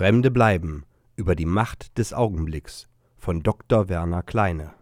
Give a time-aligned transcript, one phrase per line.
[0.00, 3.90] Fremde bleiben über die Macht des Augenblicks von Dr.
[3.90, 4.72] Werner Kleine.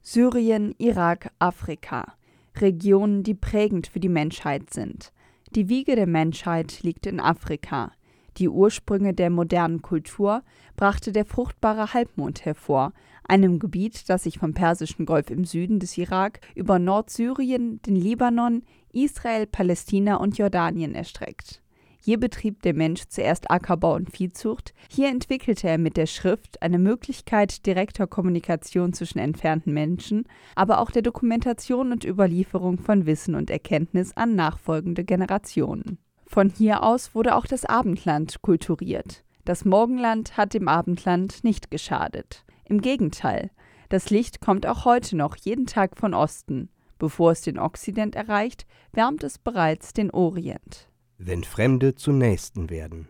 [0.00, 2.14] Syrien, Irak, Afrika.
[2.56, 5.12] Regionen, die prägend für die Menschheit sind.
[5.56, 7.90] Die Wiege der Menschheit liegt in Afrika.
[8.36, 10.44] Die Ursprünge der modernen Kultur
[10.76, 12.92] brachte der fruchtbare Halbmond hervor,
[13.24, 18.62] einem Gebiet, das sich vom Persischen Golf im Süden des Irak über Nordsyrien, den Libanon,
[18.92, 21.60] Israel, Palästina und Jordanien erstreckt.
[22.02, 24.72] Hier betrieb der Mensch zuerst Ackerbau und Viehzucht.
[24.90, 30.24] Hier entwickelte er mit der Schrift eine Möglichkeit direkter Kommunikation zwischen entfernten Menschen,
[30.54, 35.98] aber auch der Dokumentation und Überlieferung von Wissen und Erkenntnis an nachfolgende Generationen.
[36.26, 39.22] Von hier aus wurde auch das Abendland kulturiert.
[39.44, 42.46] Das Morgenland hat dem Abendland nicht geschadet.
[42.64, 43.50] Im Gegenteil,
[43.90, 46.70] das Licht kommt auch heute noch jeden Tag von Osten.
[46.98, 50.90] Bevor es den Okzident erreicht, wärmt es bereits den Orient
[51.22, 53.08] wenn Fremde zu Nächsten werden.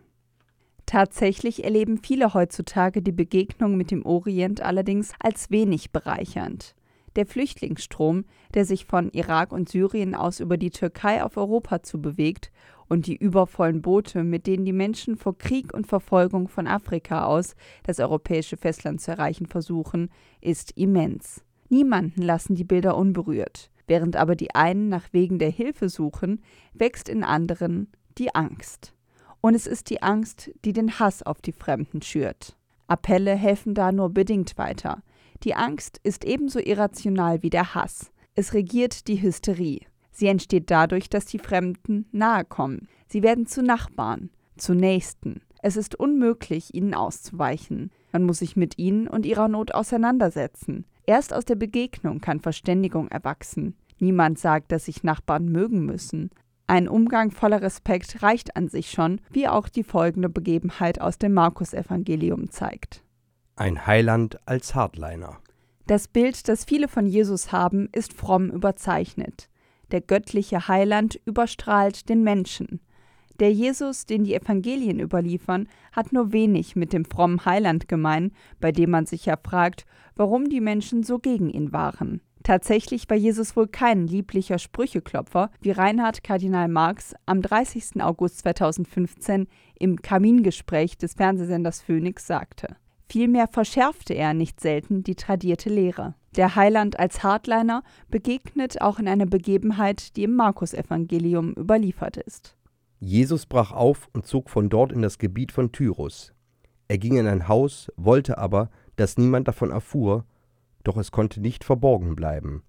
[0.85, 6.75] Tatsächlich erleben viele heutzutage die Begegnung mit dem Orient allerdings als wenig bereichernd.
[7.15, 12.01] Der Flüchtlingsstrom, der sich von Irak und Syrien aus über die Türkei auf Europa zu
[12.01, 12.51] bewegt,
[12.89, 17.55] und die übervollen Boote, mit denen die Menschen vor Krieg und Verfolgung von Afrika aus
[17.83, 20.09] das europäische Festland zu erreichen versuchen,
[20.41, 21.41] ist immens.
[21.69, 23.71] Niemanden lassen die Bilder unberührt.
[23.87, 26.41] Während aber die einen nach Wegen der Hilfe suchen,
[26.73, 28.93] wächst in anderen die Angst.
[29.41, 32.55] Und es ist die Angst, die den Hass auf die Fremden schürt.
[32.87, 35.01] Appelle helfen da nur bedingt weiter.
[35.43, 38.11] Die Angst ist ebenso irrational wie der Hass.
[38.35, 39.81] Es regiert die Hysterie.
[40.11, 42.87] Sie entsteht dadurch, dass die Fremden nahe kommen.
[43.07, 45.41] Sie werden zu Nachbarn, zu Nächsten.
[45.63, 47.91] Es ist unmöglich, ihnen auszuweichen.
[48.11, 50.85] Man muss sich mit ihnen und ihrer Not auseinandersetzen.
[51.05, 53.75] Erst aus der Begegnung kann Verständigung erwachsen.
[53.99, 56.31] Niemand sagt, dass sich Nachbarn mögen müssen.
[56.71, 61.33] Ein Umgang voller Respekt reicht an sich schon, wie auch die folgende Begebenheit aus dem
[61.33, 63.03] Markus-Evangelium zeigt.
[63.57, 65.39] Ein Heiland als Hardliner.
[65.85, 69.49] Das Bild, das viele von Jesus haben, ist fromm überzeichnet.
[69.91, 72.79] Der göttliche Heiland überstrahlt den Menschen.
[73.41, 78.31] Der Jesus, den die Evangelien überliefern, hat nur wenig mit dem frommen Heiland gemein,
[78.61, 79.85] bei dem man sich ja fragt,
[80.15, 82.21] warum die Menschen so gegen ihn waren.
[82.43, 88.01] Tatsächlich war Jesus wohl kein lieblicher Sprücheklopfer, wie Reinhard Kardinal Marx am 30.
[88.01, 89.47] August 2015
[89.79, 92.75] im Kamingespräch des Fernsehsenders Phoenix sagte.
[93.09, 96.15] Vielmehr verschärfte er nicht selten die tradierte Lehre.
[96.35, 102.55] Der Heiland als Hardliner begegnet auch in einer Begebenheit, die im Markus-Evangelium überliefert ist.
[103.01, 106.33] Jesus brach auf und zog von dort in das Gebiet von Tyrus.
[106.87, 110.23] Er ging in ein Haus, wollte aber, dass niemand davon erfuhr,
[110.83, 112.63] doch es konnte nicht verborgen bleiben.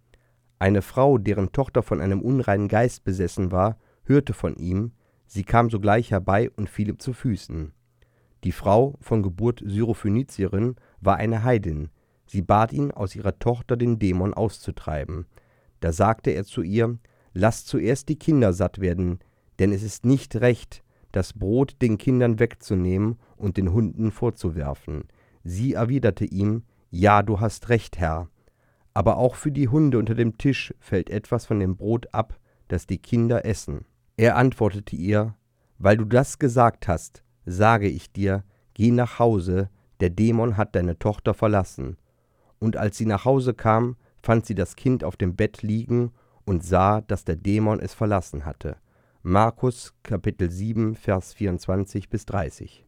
[0.58, 4.92] Eine Frau, deren Tochter von einem unreinen Geist besessen war, hörte von ihm,
[5.26, 7.72] sie kam sogleich herbei und fiel ihm zu Füßen.
[8.44, 11.90] Die Frau, von Geburt Syrophönizierin, war eine Heidin,
[12.26, 15.26] sie bat ihn, aus ihrer Tochter den Dämon auszutreiben.
[15.80, 16.98] Da sagte er zu ihr,
[17.34, 19.18] Lass zuerst die Kinder satt werden,
[19.58, 25.04] denn es ist nicht recht, das Brot den Kindern wegzunehmen und den Hunden vorzuwerfen.
[25.44, 28.28] Sie erwiderte ihm, ja, du hast recht, Herr.
[28.92, 32.38] Aber auch für die Hunde unter dem Tisch fällt etwas von dem Brot ab,
[32.68, 33.86] das die Kinder essen.
[34.18, 35.34] Er antwortete ihr,
[35.78, 38.44] Weil du das gesagt hast, sage ich dir,
[38.74, 39.70] geh nach Hause,
[40.00, 41.96] der Dämon hat deine Tochter verlassen.
[42.58, 46.12] Und als sie nach Hause kam, fand sie das Kind auf dem Bett liegen
[46.44, 48.76] und sah, dass der Dämon es verlassen hatte.
[49.22, 52.84] Markus Kapitel 7, Vers 24 bis 30.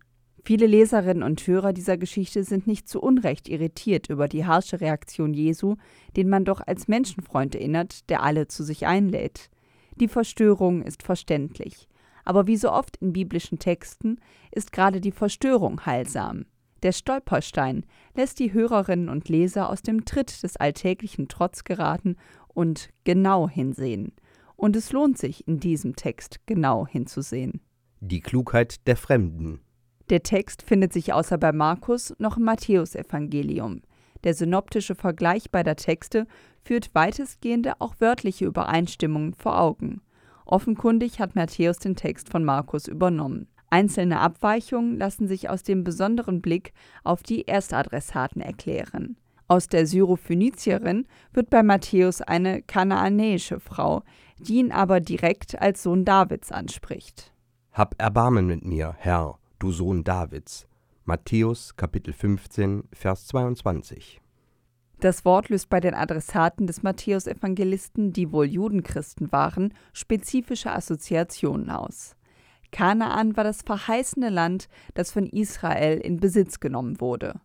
[0.46, 5.32] Viele Leserinnen und Hörer dieser Geschichte sind nicht zu Unrecht irritiert über die harsche Reaktion
[5.32, 5.76] Jesu,
[6.18, 9.48] den man doch als Menschenfreund erinnert, der alle zu sich einlädt.
[9.96, 11.88] Die Verstörung ist verständlich.
[12.26, 14.18] Aber wie so oft in biblischen Texten
[14.50, 16.44] ist gerade die Verstörung heilsam.
[16.82, 22.16] Der Stolperstein lässt die Hörerinnen und Leser aus dem Tritt des alltäglichen Trotz geraten
[22.48, 24.12] und genau hinsehen.
[24.56, 27.62] Und es lohnt sich, in diesem Text genau hinzusehen.
[28.00, 29.60] Die Klugheit der Fremden.
[30.10, 33.82] Der Text findet sich außer bei Markus noch im Matthäusevangelium.
[34.24, 36.26] Der synoptische Vergleich beider Texte
[36.62, 40.00] führt weitestgehende auch wörtliche Übereinstimmungen vor Augen.
[40.46, 43.48] Offenkundig hat Matthäus den Text von Markus übernommen.
[43.70, 49.16] Einzelne Abweichungen lassen sich aus dem besonderen Blick auf die Erstadressaten erklären.
[49.48, 54.02] Aus der Syrophönizierin wird bei Matthäus eine kanaanäische Frau,
[54.38, 57.32] die ihn aber direkt als Sohn Davids anspricht.
[57.72, 60.66] Hab Erbarmen mit mir, Herr, du Sohn Davids.
[61.04, 64.20] Matthäus Kapitel 15, Vers 22.
[65.00, 72.16] Das Wort löst bei den Adressaten des Matthäus-Evangelisten, die wohl Judenchristen waren, spezifische Assoziationen aus.
[72.72, 77.40] Kanaan war das verheißene Land, das von Israel in Besitz genommen wurde.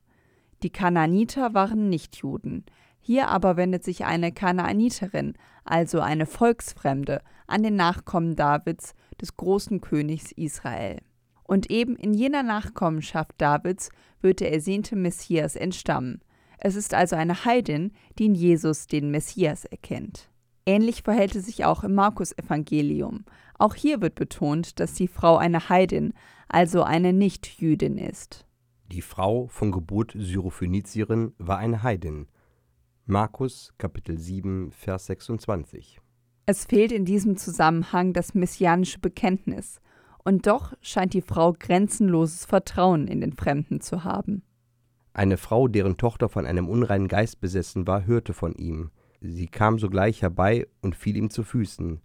[0.64, 2.66] Die Kanaaniter waren Nichtjuden.
[3.02, 5.34] Hier aber wendet sich eine Kanaaniterin,
[5.64, 11.00] also eine Volksfremde, an den Nachkommen Davids, des großen Königs Israel.
[11.50, 13.90] Und eben in jener Nachkommenschaft Davids
[14.22, 16.22] wird der ersehnte Messias entstammen.
[16.60, 20.30] Es ist also eine Heidin, die in Jesus den Messias erkennt.
[20.68, 23.26] Ähnlich verhält es sich auch im Markus-Evangelium.
[23.58, 26.14] Auch hier wird betont, dass die Frau eine Heidin,
[26.50, 28.46] also eine Nichtjüdin ist.
[28.92, 32.28] Die Frau von Geburt Syrophönizierin war eine Heidin.
[33.08, 36.00] Markus Kapitel 7 Vers 26.
[36.46, 39.82] Es fehlt in diesem Zusammenhang das messianische Bekenntnis,
[40.24, 44.44] und doch scheint die Frau grenzenloses Vertrauen in den Fremden zu haben.
[45.14, 48.92] Eine Frau, deren Tochter von einem unreinen Geist besessen war, hörte von ihm.
[49.22, 52.00] Sie kam sogleich herbei und fiel ihm zu Füßen.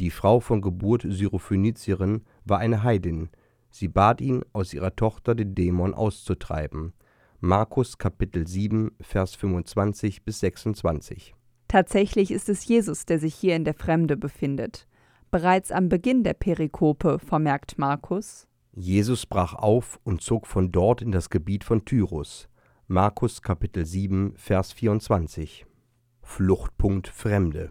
[0.00, 3.30] Die Frau von Geburt Syrophönizierin war eine Heidin.
[3.70, 6.92] Sie bat ihn, aus ihrer Tochter den Dämon auszutreiben.
[7.40, 11.34] Markus Kapitel 7, Vers 25 bis 26.
[11.66, 14.86] Tatsächlich ist es Jesus, der sich hier in der Fremde befindet.
[15.32, 21.10] Bereits am Beginn der Perikope vermerkt Markus: Jesus brach auf und zog von dort in
[21.10, 22.50] das Gebiet von Tyrus.
[22.86, 25.64] Markus Kapitel 7, Vers 24.
[26.20, 27.70] Fluchtpunkt Fremde.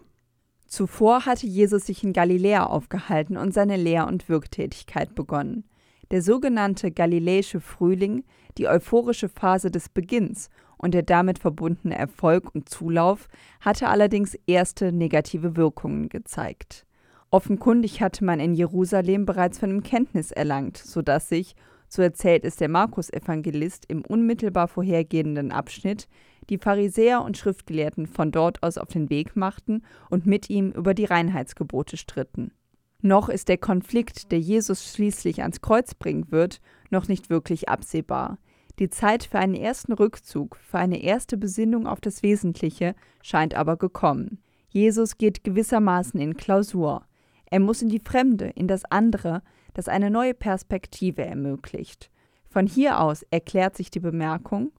[0.66, 5.62] Zuvor hatte Jesus sich in Galiläa aufgehalten und seine Lehr- und Wirktätigkeit begonnen.
[6.10, 8.24] Der sogenannte Galiläische Frühling,
[8.58, 13.28] die euphorische Phase des Beginns und der damit verbundene Erfolg und Zulauf
[13.60, 16.86] hatte allerdings erste negative Wirkungen gezeigt.
[17.34, 21.56] Offenkundig hatte man in Jerusalem bereits von ihm Kenntnis erlangt, so dass sich,
[21.88, 26.08] so erzählt es der Markus-Evangelist im unmittelbar vorhergehenden Abschnitt,
[26.50, 30.92] die Pharisäer und Schriftgelehrten von dort aus auf den Weg machten und mit ihm über
[30.92, 32.52] die Reinheitsgebote stritten.
[33.00, 38.36] Noch ist der Konflikt, der Jesus schließlich ans Kreuz bringen wird, noch nicht wirklich absehbar.
[38.78, 43.78] Die Zeit für einen ersten Rückzug, für eine erste Besinnung auf das Wesentliche scheint aber
[43.78, 44.42] gekommen.
[44.68, 47.06] Jesus geht gewissermaßen in Klausur.
[47.52, 49.42] Er muss in die Fremde, in das andere,
[49.74, 52.10] das eine neue Perspektive ermöglicht.
[52.48, 54.72] Von hier aus erklärt sich die Bemerkung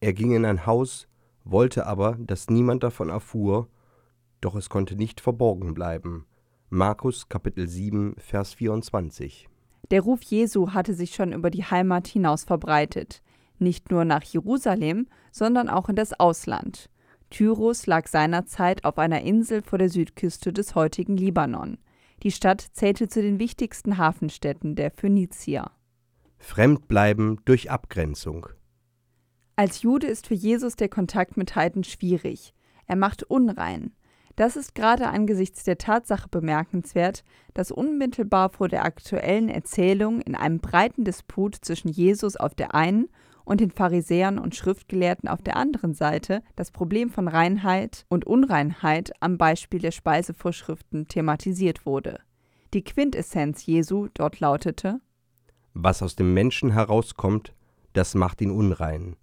[0.00, 1.06] Er ging in ein Haus,
[1.44, 3.68] wollte aber, dass niemand davon erfuhr,
[4.40, 6.26] doch es konnte nicht verborgen bleiben.
[6.68, 9.48] Markus Kapitel 7, Vers 24.
[9.92, 13.22] Der Ruf Jesu hatte sich schon über die Heimat hinaus verbreitet,
[13.60, 16.90] nicht nur nach Jerusalem, sondern auch in das Ausland.
[17.34, 21.78] Tyrus lag seinerzeit auf einer Insel vor der Südküste des heutigen Libanon.
[22.22, 25.72] Die Stadt zählte zu den wichtigsten Hafenstädten der Phönizier.
[26.38, 28.46] Fremdbleiben durch Abgrenzung.
[29.56, 32.54] Als Jude ist für Jesus der Kontakt mit Heiden schwierig.
[32.86, 33.96] Er macht unrein.
[34.36, 40.60] Das ist gerade angesichts der Tatsache bemerkenswert, dass unmittelbar vor der aktuellen Erzählung in einem
[40.60, 43.08] breiten Disput zwischen Jesus auf der einen
[43.44, 49.12] und den Pharisäern und Schriftgelehrten auf der anderen Seite das Problem von Reinheit und Unreinheit
[49.20, 52.20] am Beispiel der Speisevorschriften thematisiert wurde.
[52.72, 55.00] Die Quintessenz Jesu dort lautete
[55.74, 57.54] Was aus dem Menschen herauskommt,
[57.92, 59.16] das macht ihn unrein.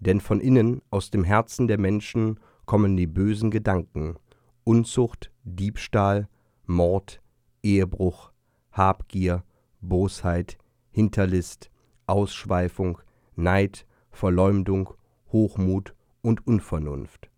[0.00, 4.16] Denn von innen, aus dem Herzen der Menschen, kommen die bösen Gedanken,
[4.64, 6.28] Unzucht, Diebstahl,
[6.66, 7.22] Mord,
[7.62, 8.30] Ehebruch,
[8.70, 9.42] Habgier,
[9.80, 10.58] Bosheit,
[10.90, 11.70] Hinterlist,
[12.06, 12.98] Ausschweifung,
[13.38, 14.90] Neid, Verleumdung,
[15.30, 17.30] Hochmut und Unvernunft.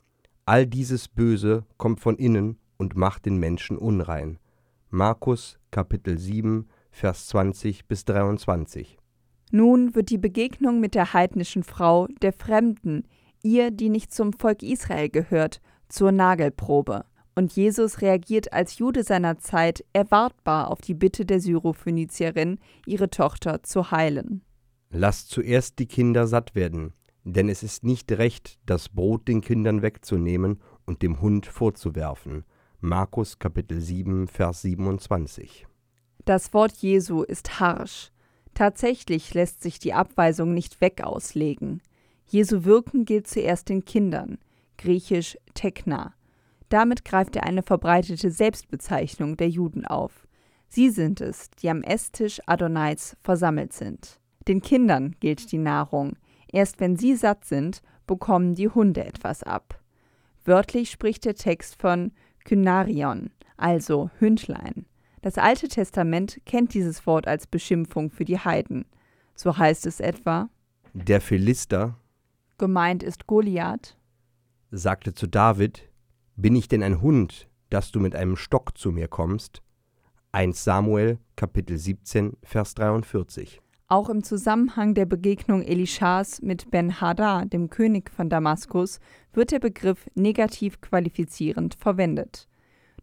[0.47, 4.39] All dieses Böse kommt von innen und macht den Menschen unrein.
[4.89, 8.99] Markus Kapitel 7, Vers 20 bis 23.
[9.53, 13.05] Nun wird die Begegnung mit der heidnischen Frau, der Fremden,
[13.43, 17.05] ihr, die nicht zum Volk Israel gehört, zur Nagelprobe.
[17.35, 23.63] Und Jesus reagiert als Jude seiner Zeit erwartbar auf die Bitte der Syrophönizierin, ihre Tochter
[23.63, 24.43] zu heilen.
[24.93, 29.83] Lasst zuerst die Kinder satt werden, denn es ist nicht recht, das Brot den Kindern
[29.83, 32.45] wegzunehmen und dem Hund vorzuwerfen.
[32.81, 35.67] Markus Kapitel 7, Vers 27.
[36.25, 38.11] Das Wort Jesu ist harsch.
[38.55, 41.83] Tatsächlich lässt sich die Abweisung nicht wegauslegen.
[42.27, 44.39] Jesu Wirken gilt zuerst den Kindern,
[44.77, 46.15] griechisch Tekna.
[46.69, 50.27] Damit greift er eine verbreitete Selbstbezeichnung der Juden auf.
[50.69, 54.20] Sie sind es, die am Esstisch Adonais versammelt sind.
[54.51, 56.17] Den Kindern gilt die Nahrung.
[56.49, 59.81] Erst wenn sie satt sind, bekommen die Hunde etwas ab.
[60.45, 62.11] Wörtlich spricht der Text von
[62.45, 64.87] Kynarion, also Hündlein.
[65.23, 68.87] Das Alte Testament kennt dieses Wort als Beschimpfung für die Heiden.
[69.37, 70.51] So heißt es etwa:
[70.95, 71.97] Der Philister,
[72.59, 73.97] gemeint ist Goliath,
[74.73, 75.89] sagte zu David:
[76.35, 79.63] bin ich denn ein Hund, dass du mit einem Stock zu mir kommst?
[80.33, 83.63] 1 Samuel Kapitel 17 Vers 43.
[83.93, 89.01] Auch im Zusammenhang der Begegnung Elishas mit Ben-Hadad, dem König von Damaskus,
[89.33, 92.47] wird der Begriff negativ qualifizierend verwendet.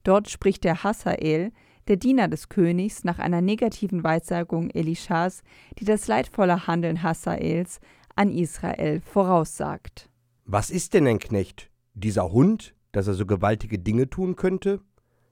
[0.03, 1.51] Dort spricht der Hasael,
[1.89, 5.43] der Diener des Königs, nach einer negativen Weissagung Elishas,
[5.77, 7.81] die das leidvolle Handeln Hasaels
[8.15, 10.09] an Israel voraussagt.
[10.45, 11.69] Was ist denn ein Knecht?
[11.95, 14.79] Dieser Hund, dass er so gewaltige Dinge tun könnte?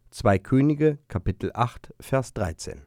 [0.10, 2.82] 2 Könige, Kapitel 8, Vers 13.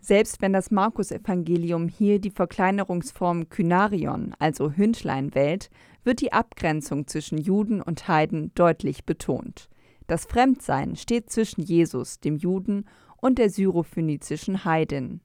[0.00, 5.70] Selbst wenn das Markus-Evangelium hier die Verkleinerungsform Kynarion, also Hündlein, wählt,
[6.04, 9.68] wird die Abgrenzung zwischen Juden und Heiden deutlich betont.
[10.06, 12.86] Das Fremdsein steht zwischen Jesus, dem Juden,
[13.20, 15.20] und der syrophönizischen Heidin.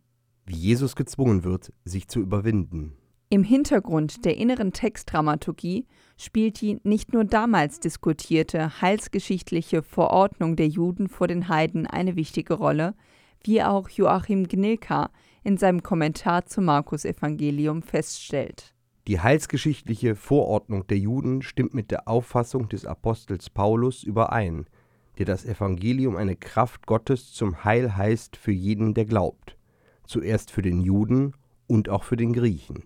[0.46, 2.98] Wie Jesus gezwungen wird, sich zu überwinden.
[3.30, 5.88] Im Hintergrund der inneren Textdramaturgie
[6.18, 12.54] spielt die nicht nur damals diskutierte heilsgeschichtliche Verordnung der Juden vor den Heiden eine wichtige
[12.56, 12.94] Rolle,
[13.44, 15.10] wie auch Joachim Gnilka
[15.44, 18.74] in seinem Kommentar zum Markus-Evangelium feststellt.
[19.08, 24.66] Die heilsgeschichtliche Vorordnung der Juden stimmt mit der Auffassung des Apostels Paulus überein,
[25.18, 29.58] der das Evangelium eine Kraft Gottes zum Heil heißt für jeden, der glaubt,
[30.06, 31.34] zuerst für den Juden
[31.68, 32.84] und auch für den Griechen.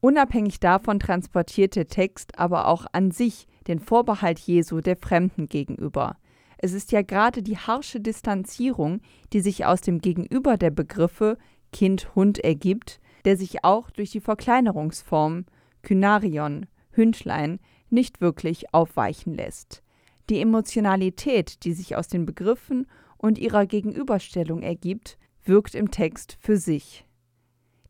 [0.00, 6.16] Unabhängig davon transportiert der Text aber auch an sich den Vorbehalt Jesu der Fremden gegenüber.
[6.64, 9.00] Es ist ja gerade die harsche Distanzierung,
[9.32, 11.36] die sich aus dem Gegenüber der Begriffe
[11.72, 15.44] Kind, Hund ergibt, der sich auch durch die Verkleinerungsform
[15.82, 17.58] Kynarion, Hündlein,
[17.90, 19.82] nicht wirklich aufweichen lässt.
[20.30, 26.58] Die Emotionalität, die sich aus den Begriffen und ihrer Gegenüberstellung ergibt, wirkt im Text für
[26.58, 27.04] sich.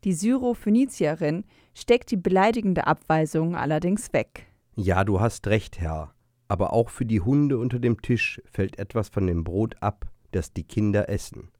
[0.04, 4.46] Die Syrophönizierin steckt die beleidigende Abweisung allerdings weg.
[4.76, 6.14] Ja, du hast recht, Herr
[6.48, 10.52] aber auch für die Hunde unter dem Tisch fällt etwas von dem Brot ab, das
[10.52, 11.50] die Kinder essen.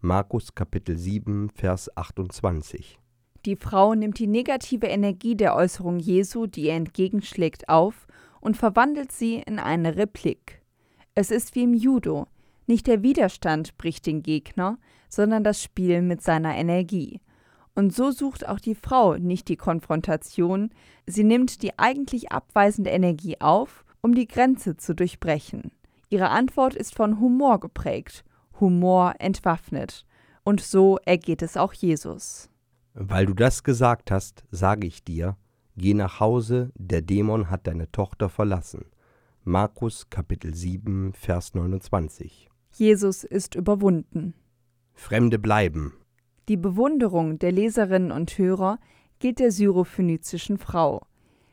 [0.00, 2.98] Markus Kapitel 7, Vers 28.
[3.46, 8.06] Die Frau nimmt die negative Energie der Äußerung Jesu, die ihr entgegenschlägt, auf
[8.40, 10.62] und verwandelt sie in eine Replik.
[11.14, 12.26] Es ist wie im Judo.
[12.66, 14.78] Nicht der Widerstand bricht den Gegner,
[15.08, 17.20] sondern das Spiel mit seiner Energie.
[17.74, 20.70] Und so sucht auch die Frau nicht die Konfrontation,
[21.06, 25.72] sie nimmt die eigentlich abweisende Energie auf um die Grenze zu durchbrechen.
[26.10, 28.24] Ihre Antwort ist von Humor geprägt.
[28.60, 30.06] Humor entwaffnet.
[30.44, 32.48] Und so ergeht es auch Jesus.
[32.94, 35.36] Weil du das gesagt hast, sage ich dir,
[35.76, 38.84] geh nach Hause, der Dämon hat deine Tochter verlassen.
[39.42, 42.48] Markus Kapitel 7, Vers 29.
[42.74, 44.34] Jesus ist überwunden.
[44.94, 45.94] Fremde bleiben.
[46.48, 48.78] Die Bewunderung der Leserinnen und Hörer
[49.18, 51.04] gilt der syrophönizischen Frau.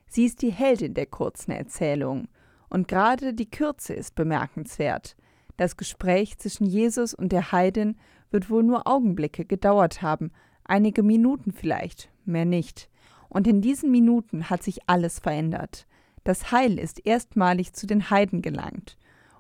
[0.06, 2.28] Sie ist die Heldin der kurzen Erzählung
[2.74, 5.16] und gerade die Kürze ist bemerkenswert.
[5.58, 7.98] Das Gespräch zwischen Jesus und der Heidin
[8.32, 10.32] wird wohl nur Augenblicke gedauert haben,
[10.64, 12.90] einige Minuten vielleicht, mehr nicht.
[13.30, 15.86] Und in diesen Minuten hat sich alles verändert.
[16.24, 18.98] Das Heil ist erstmalig zu den Heiden gelangt.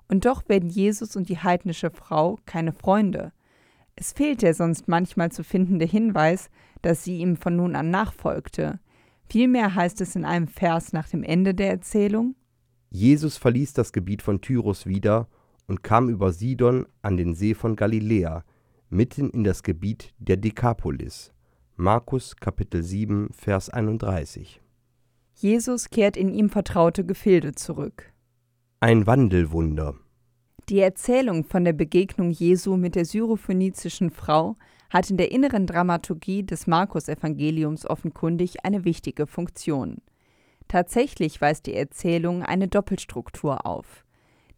[0.07, 3.31] Und doch werden Jesus und die heidnische Frau keine Freunde.
[3.95, 6.51] Es fehlt der sonst manchmal zu findende Hinweis,
[6.83, 8.79] dass sie ihm von nun an nachfolgte.
[9.27, 12.35] Vielmehr heißt es in einem Vers nach dem Ende der Erzählung
[12.95, 15.27] Jesus verließ das Gebiet von Tyrus wieder
[15.67, 18.43] und kam über Sidon an den See von Galiläa,
[18.91, 21.33] mitten in das Gebiet der Dekapolis.
[21.75, 24.61] Markus Kapitel 7, Vers 31.
[25.33, 28.13] Jesus kehrt in ihm vertraute Gefilde zurück.
[28.79, 29.95] Ein Wandelwunder.
[30.69, 34.55] Die Erzählung von der Begegnung Jesu mit der syrophönizischen Frau
[34.91, 39.97] hat in der inneren Dramaturgie des Markus-Evangeliums offenkundig eine wichtige Funktion.
[40.73, 44.03] Tatsächlich weist die Erzählung eine Doppelstruktur auf.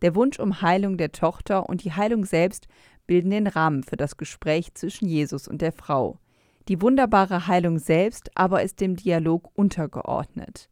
[0.02, 2.70] Der Wunsch um Heilung der Tochter und die Heilung selbst
[3.06, 6.18] bilden den Rahmen für das Gespräch zwischen Jesus und der Frau.
[6.70, 10.70] Die wunderbare Heilung selbst aber ist dem Dialog untergeordnet.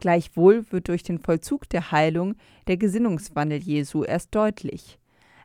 [0.00, 4.98] Gleichwohl wird durch den Vollzug der Heilung der Gesinnungswandel Jesu erst deutlich.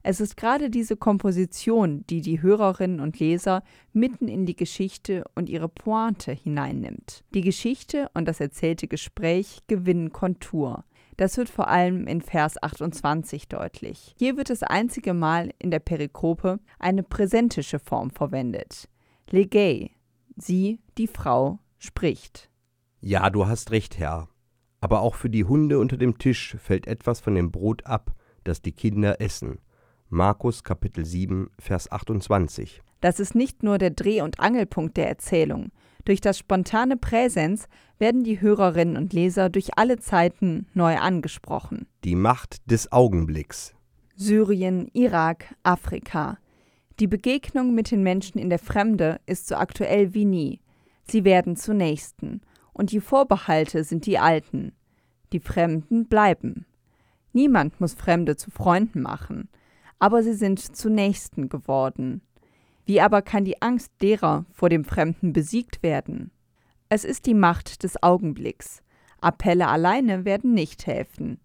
[0.05, 5.50] Es ist gerade diese Komposition, die die Hörerinnen und Leser mitten in die Geschichte und
[5.50, 7.24] ihre Pointe hineinnimmt.
[7.33, 10.83] Die Geschichte und das erzählte Gespräch gewinnen Kontur.
[11.15, 14.13] Das wird vor allem in Vers 28 deutlich.
[14.19, 18.89] Hier wird das einzige Mal in der Perikope eine präsentische Form verwendet.
[19.29, 19.91] Legay,
[20.36, 22.50] sie, die Frau, spricht.
[23.00, 24.27] Ja, du hast recht, Herr.
[24.81, 28.62] Aber auch für die Hunde unter dem Tisch fällt etwas von dem Brot ab, das
[28.62, 29.60] die Kinder essen.
[30.13, 32.84] Markus Kapitel 7, Vers 28.
[33.01, 35.72] Das ist nicht nur der Dreh- und Angelpunkt der Erzählung.
[36.05, 37.67] Durch das spontane Präsens
[37.98, 41.88] werden die Hörerinnen und Leser durch alle Zeiten neu angesprochen.
[42.03, 43.74] Die Macht des Augenblicks.
[44.15, 46.38] Syrien, Irak, Afrika.
[47.00, 50.62] Die Begegnung mit den Menschen in der Fremde ist so aktuell wie nie.
[51.05, 52.41] Sie werden zu Nächsten.
[52.72, 54.74] Und die Vorbehalte sind die alten.
[55.32, 56.67] Die Fremden bleiben.
[57.32, 59.50] Niemand muss Fremde zu Freunden machen,
[60.00, 62.21] aber sie sind zu Nächsten geworden.
[62.85, 66.31] Wie aber kann die Angst derer vor dem Fremden besiegt werden?
[66.89, 68.83] Es ist die Macht des Augenblicks.
[69.21, 71.39] Appelle alleine werden nicht helfen.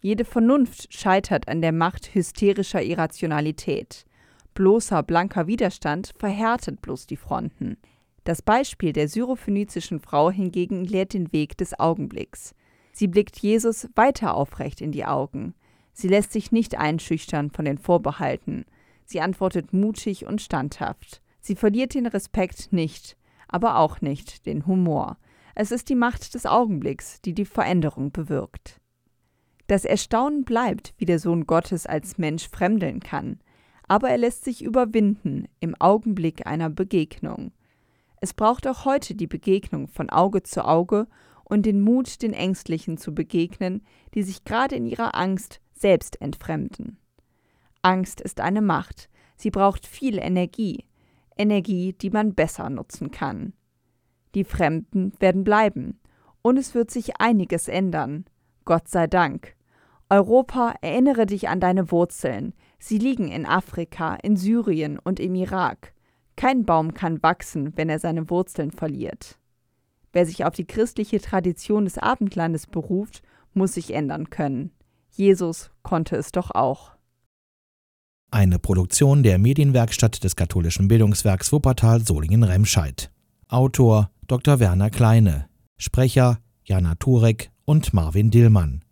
[0.00, 4.06] Jede Vernunft scheitert an der Macht hysterischer Irrationalität.
[4.54, 7.76] Bloßer blanker Widerstand verhärtet bloß die Fronten.
[8.24, 12.54] Das Beispiel der syrophönizischen Frau hingegen lehrt den Weg des Augenblicks.
[12.92, 15.54] Sie blickt Jesus weiter aufrecht in die Augen.
[15.98, 18.64] Sie lässt sich nicht einschüchtern von den Vorbehalten.
[19.04, 21.22] Sie antwortet mutig und standhaft.
[21.40, 23.16] Sie verliert den Respekt nicht,
[23.48, 25.18] aber auch nicht den Humor.
[25.54, 28.80] Es ist die Macht des Augenblicks, die die Veränderung bewirkt.
[29.66, 33.40] Das Erstaunen bleibt, wie der Sohn Gottes als Mensch fremdeln kann
[33.88, 37.52] aber er lässt sich überwinden im Augenblick einer Begegnung.
[38.20, 41.06] Es braucht auch heute die Begegnung von Auge zu Auge
[41.44, 43.82] und den Mut, den Ängstlichen zu begegnen,
[44.14, 46.98] die sich gerade in ihrer Angst selbst entfremden.
[47.82, 50.84] Angst ist eine Macht, sie braucht viel Energie,
[51.36, 53.52] Energie, die man besser nutzen kann.
[54.34, 56.00] Die Fremden werden bleiben,
[56.42, 58.24] und es wird sich einiges ändern.
[58.64, 59.54] Gott sei Dank.
[60.10, 65.92] Europa, erinnere dich an deine Wurzeln, Sie liegen in Afrika, in Syrien und im Irak.
[66.36, 69.38] Kein Baum kann wachsen, wenn er seine Wurzeln verliert.
[70.12, 74.70] Wer sich auf die christliche Tradition des Abendlandes beruft, muss sich ändern können.
[75.18, 76.92] Jesus konnte es doch auch.
[78.30, 83.10] Eine Produktion der Medienwerkstatt des katholischen Bildungswerks Wuppertal Solingen-Remscheid.
[83.48, 84.60] Autor Dr.
[84.60, 85.48] Werner Kleine.
[85.76, 88.84] Sprecher Jana Turek und Marvin Dillmann.